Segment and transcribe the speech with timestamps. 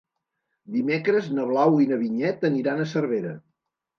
[0.77, 3.37] Dimecres na Blau i na Vinyet aniran a Cervera.